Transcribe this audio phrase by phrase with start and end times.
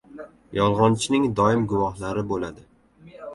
[0.59, 2.67] •Yolg‘onchining doim guvohlari bo‘ladi.